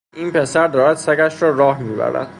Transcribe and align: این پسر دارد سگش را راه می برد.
این 0.13 0.31
پسر 0.31 0.67
دارد 0.67 0.97
سگش 0.97 1.41
را 1.41 1.49
راه 1.55 1.79
می 1.83 1.95
برد. 1.95 2.27